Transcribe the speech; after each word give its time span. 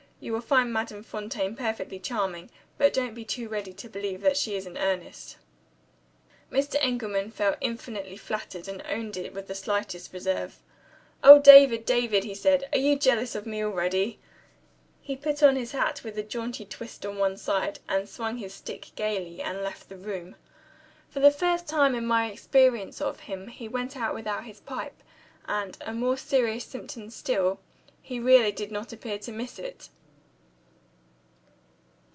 You 0.23 0.33
will 0.33 0.41
find 0.41 0.71
Madame 0.71 1.01
Fontaine 1.01 1.55
perfectly 1.55 1.97
charming; 1.97 2.51
but 2.77 2.93
don't 2.93 3.15
be 3.15 3.25
too 3.25 3.49
ready 3.49 3.73
to 3.73 3.89
believe 3.89 4.21
that 4.21 4.37
she 4.37 4.53
is 4.55 4.67
in 4.67 4.77
earnest." 4.77 5.37
Mr. 6.51 6.75
Engelman 6.79 7.31
felt 7.31 7.57
infinitely 7.59 8.17
flattered, 8.17 8.67
and 8.67 8.83
owned 8.87 9.17
it 9.17 9.33
without 9.33 9.47
the 9.47 9.55
slightest 9.55 10.13
reserve. 10.13 10.61
"Oh, 11.23 11.39
David! 11.39 11.87
David!" 11.87 12.23
he 12.23 12.35
said, 12.35 12.69
"are 12.71 12.77
you 12.77 12.99
jealous 12.99 13.33
of 13.33 13.47
me 13.47 13.63
already?" 13.65 14.19
He 15.01 15.15
put 15.17 15.41
on 15.41 15.55
his 15.55 15.71
hat 15.71 16.03
(with 16.03 16.15
a 16.19 16.23
jaunty 16.23 16.65
twist 16.65 17.03
on 17.03 17.17
one 17.17 17.35
side), 17.35 17.79
and 17.89 18.07
swung 18.07 18.37
his 18.37 18.53
stick 18.53 18.91
gaily, 18.95 19.41
and 19.41 19.63
left 19.63 19.89
the 19.89 19.97
room. 19.97 20.35
For 21.09 21.19
the 21.19 21.31
first 21.31 21.67
time, 21.67 21.95
in 21.95 22.05
my 22.05 22.29
experience 22.31 23.01
of 23.01 23.21
him, 23.21 23.47
he 23.47 23.67
went 23.67 23.97
out 23.97 24.13
without 24.13 24.43
his 24.45 24.59
pipe; 24.59 25.01
and 25.47 25.79
(a 25.81 25.93
more 25.93 26.15
serious 26.15 26.65
symptom 26.65 27.09
still) 27.09 27.59
he 28.03 28.19
really 28.19 28.51
did 28.51 28.71
not 28.71 28.93
appear 28.93 29.17
to 29.17 29.31
miss 29.31 29.57
it. 29.57 29.89